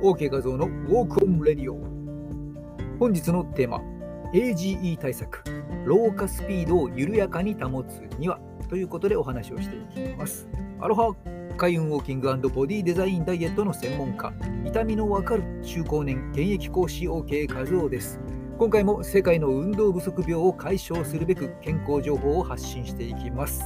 [0.00, 1.76] OK 画像のウォークオンレディオ。
[3.00, 3.82] 本日のテーマ
[4.32, 5.42] AGE 対策。
[5.84, 8.38] 老化スピードを緩やかに保つには。
[8.68, 9.80] ということでお話をしてい
[10.12, 10.48] きます。
[10.80, 11.12] アロハ
[11.56, 14.32] 開運ウォーキングボディデザインダイエットの専門家
[14.64, 18.20] 痛みのわかる中高年現役講師 OK 和夫です。
[18.56, 23.64] 今回も世界の運動不足病を解消するべく健康情報を発信していきます。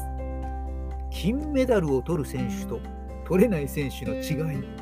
[1.11, 2.81] 金メダルを取る選手と
[3.27, 4.82] 取れない選手の違い。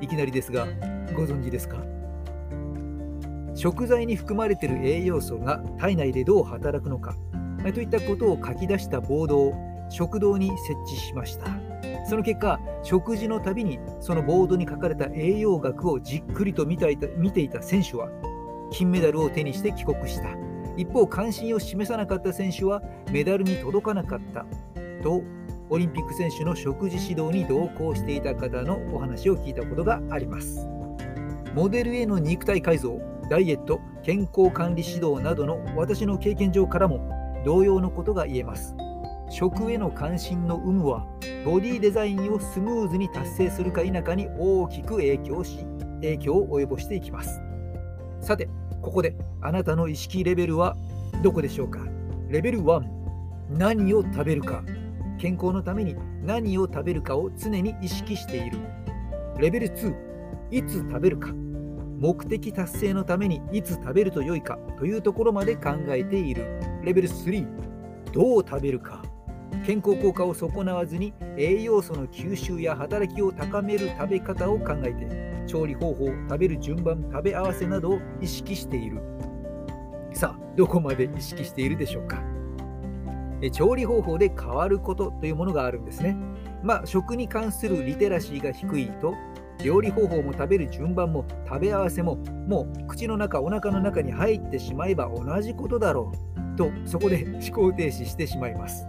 [0.00, 0.66] いきなりですが
[1.14, 1.78] ご存知ですか？
[3.54, 7.14] 食材に含まれている栄養素が体内でどう働くのか
[7.74, 9.54] といったことを書き出したボードを
[9.90, 11.46] 食堂に設置しました。
[12.08, 18.08] その結果食事のたびにそのボードに書かれた栄養学をじっくりと見ていた見ていた選手は
[18.72, 20.28] 金メダルを手にして帰国した。
[20.76, 22.80] 一方関心を示さなかった選手は
[23.12, 24.46] メダルに届かなかった。
[25.02, 25.22] と
[25.70, 30.68] オリンピック選手の食事指導に同行していた方のお話を聞いたことがあります。
[31.54, 33.00] モデルへの肉体改造、
[33.30, 37.08] ダイエット、健康管理指導などの私の経験上からも
[37.44, 38.74] 同様のことが言えます。
[39.30, 41.06] 食への関心の有無は、
[41.44, 45.64] ボディデザインをスムーズに達成するか否かに大きく影響し、
[46.00, 47.40] 影響を及ぼしていきます。
[48.20, 48.48] さて、
[48.82, 50.76] ここであなたの意識レベルは
[51.22, 51.78] どこでしょうか？
[52.28, 52.82] レベル1、
[53.50, 54.64] 何を食べるか？
[55.20, 58.58] 健康のために何を食べるかを常に意識している。
[59.38, 59.94] レベル2、
[60.50, 61.32] いつ食べるか。
[61.98, 66.58] 目的達成のためにいつ食べると良いかというところまで考えている。
[66.82, 67.46] レベル3、
[68.12, 69.02] どう食べるか。
[69.66, 79.02] 健康効果を損なわずに栄養素の吸収や働きを高める食べ方を考えて調理方法食べる順番食べ合わせなどを意識している
[80.14, 82.29] さあどこまで意識しているでしょうか
[83.48, 86.16] 調理方法で変わることというものがあるんですね。
[86.62, 89.14] まあ、食に関するリテラシーが低いと、
[89.64, 96.12] 料理方法も食べる順番も食べ合わせも、もう口の中、お腹の中に入ってしまえば同じことだろ
[96.54, 98.86] うと、そこで思考停止してしまいます。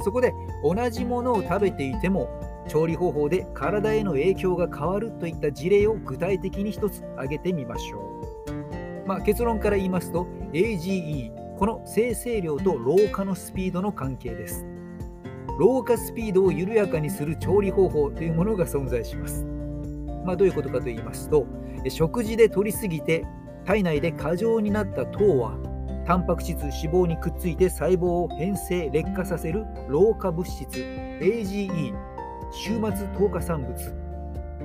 [0.00, 0.32] そこで
[0.62, 2.28] 同じものを食べていても、
[2.68, 9.08] 調理方法で体への影響が変わるといった事例を具体的に一つ挙げてみましょう。
[9.08, 14.64] まあ、結論から言いますと、AGE この生成量と老化のスピードの関係です。
[15.58, 19.44] 老化スピードを緩やかにする調理方法というものが存在します。
[20.24, 21.48] まあ、どういうことかと言いますと、
[21.88, 23.26] 食事で摂りすぎて
[23.64, 25.58] 体内で過剰になった糖は、
[26.06, 30.68] タンパク質、脂肪にくっついて細胞を変性、劣化させる老化物質
[31.20, 31.92] AGE、
[32.52, 33.74] 終末糖化産物、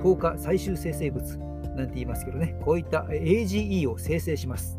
[0.04, 1.38] 糖化最終生成物
[1.76, 4.78] なんて言いますけどね、こういった AGE を生成します。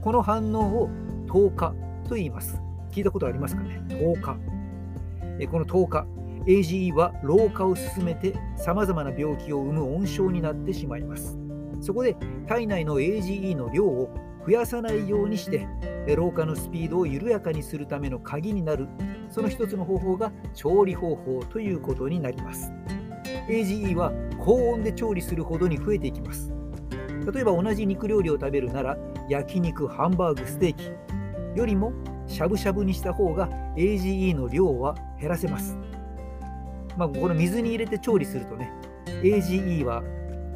[0.00, 0.90] この反応を
[1.34, 1.74] 糖化
[2.08, 2.62] と言います。
[2.92, 3.82] 聞いたことありますかね？
[3.88, 4.38] 糖化。
[5.50, 6.06] この糖化、
[6.46, 11.36] AGE は老化を進めて様々な病気を生む温床になってしまいます。
[11.80, 14.14] そこで体内の AGE の量を
[14.46, 15.66] 増やさないようにして
[16.14, 18.86] 老化のスピードを緩やかにするための鍵になる
[19.28, 22.70] その一つの方法が調理方法ということになります
[23.48, 26.52] AGE は高温で調理するほどに増えていきます
[27.32, 28.98] 例えば同じ肉料理を食べるなら
[29.30, 31.03] 焼肉ハンバーグステーキ
[31.54, 31.92] よりも
[32.26, 35.76] しゃぶしゃぶにした方が AGE の量は減らせます。
[36.96, 38.70] まあ、この水に入れて調理するとね、
[39.22, 40.02] AGE は、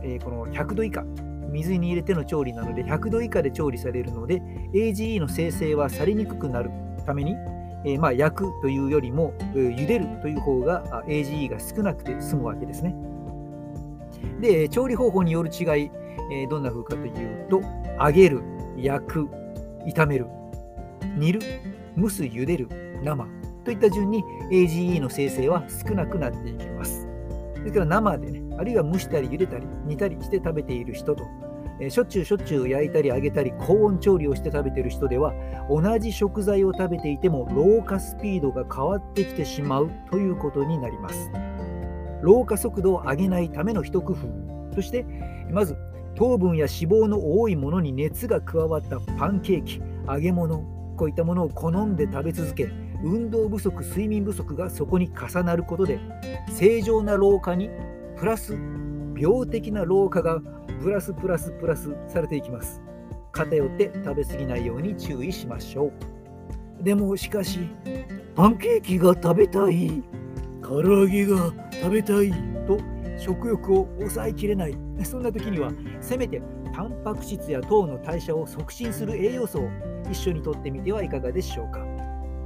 [0.02, 1.04] えー、この100度以下、
[1.50, 4.42] 水に入れての調理なので100度以下で調理されるので
[4.74, 6.70] AGE の生成はされにくくなる
[7.06, 7.32] ために、
[7.84, 12.94] えー、まあ焼くというよりも、えー、茹でるという方が AGE が少なくて済むわけですね。
[14.40, 15.90] で、調理方法による違い、
[16.32, 17.62] えー、どんな風かというと、
[18.00, 18.42] 揚げる、
[18.76, 19.28] 焼く、
[19.86, 20.26] 炒める、
[21.16, 21.40] 煮る、
[21.96, 22.68] 蒸す、茹でる、
[23.02, 23.26] 生
[23.64, 27.06] といった順に AGE の生成は少なくなっていきます。
[27.64, 31.24] ですから生でね、あるいは蒸したり茹でたり煮たりして食べている人と、
[31.80, 35.32] えしょっちゅうしょっちゅう焼いたり揚げたり高温調理をして食べている人では
[35.70, 41.30] 同じ食材を食べていても老化スピードが変わってきてしまうということになります。
[42.22, 45.04] 老化速度を上げないための一工夫として
[45.52, 45.76] まず
[46.16, 52.68] 糖分や脂肪の多いものに熱が加わったパンケーキ揚げ物こういたものを好んで食べ続け
[53.02, 56.00] 運動不足睡眠不足がそこに重なることで
[56.52, 57.70] 正常な老化に
[58.16, 58.58] プラス
[59.16, 60.40] 病的な老化が
[60.82, 62.82] プラスプラスプラスされていきます。
[63.30, 65.92] 偏って食べ過ぎないように注意しましょ
[66.80, 66.82] う。
[66.82, 67.60] でもしかし
[68.34, 70.02] パンケーキが食べたい
[70.62, 72.32] 唐揚げが食べたい
[72.66, 72.78] と
[73.16, 74.76] 食欲を抑えきれない。
[75.04, 76.42] そんな時にはせめて
[76.74, 79.68] タンパク質や糖の代謝を促進する栄養素を
[80.10, 81.84] 一緒にとってみてはいかがでしょうか。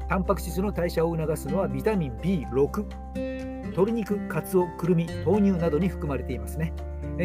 [0.09, 6.75] タンパク質の代謝を促すのはビタミン B6 鶏肉、カツオ、くるみ、豆乳などに含まれていますね。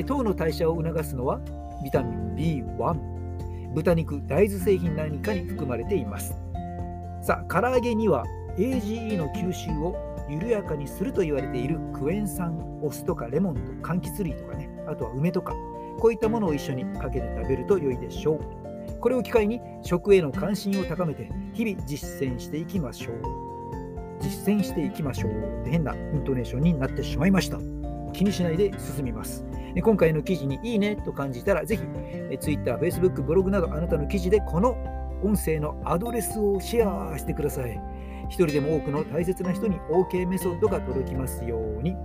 [0.05, 1.39] 糖の代謝を促すのは
[1.83, 6.35] ビタミン B1 豚肉大豆製品何かに含まれています。
[7.21, 8.25] さあ唐揚げには
[8.57, 9.95] AGE の吸収を
[10.29, 15.53] 緩やかにすると言われているクエン酸お酢とかレモンと柑橘類とかねあとは梅とか
[15.99, 18.66] こういったものを一緒にかけて食べると良いでしょう。
[19.07, 23.15] これを機会に食への関心を高めて日々実践していきましょう。
[24.19, 25.61] 実践していきましょう。
[25.61, 27.57] って変なイントネーションになってしまいました。
[28.11, 29.45] 気にしないで進みます。
[29.81, 31.83] 今回の記事にいいねと感じたらぜひ
[32.37, 34.75] Twitter、Facebook、ブログなどあなたの記事でこの
[35.23, 37.79] 音声のアドレスをシェアしてください。
[38.29, 41.95] 一人でも多くの大切な人に OK メソッドが届きますように。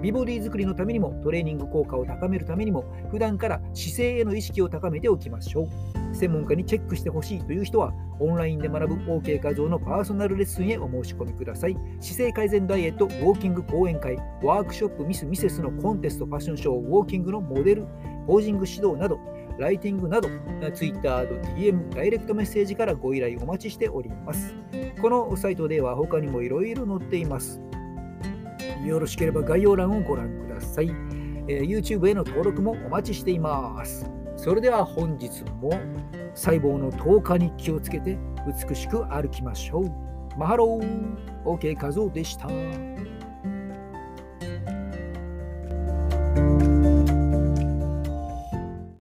[0.00, 6.14] 美ボディ作りのためにもトレーニング効果を高めるためにも普段から姿勢への意識を高めておきましょう。
[6.14, 11.76] 専門家にチェックしてほしいという人はオンラインで学ぶ OK 画像のパーソナルレッスンへお申し込みください。
[12.00, 17.86] 姿勢改善ダイエット、ウォーキング講演会、ワークショップミス・ミセスのコンテストファッションショー、ウォーキングのモデル、
[18.26, 19.18] ポージング指導など
[19.58, 20.28] ライティングなど、
[20.74, 21.24] Twitter、
[21.56, 24.54] DM、ダイレクトメッセージからご依頼お待ちしております。
[25.00, 27.60] このサイトでは他にもいろいろ載っています。
[28.84, 30.90] よろしければ概要欄をご覧ください。
[31.48, 34.10] え、YouTube への登録もお待ちしています。
[34.36, 35.70] それでは本日も
[36.34, 38.18] 細胞の透過に気をつけて
[38.68, 40.38] 美しく歩きましょう。
[40.38, 42.48] マハロー !OK 画像でした。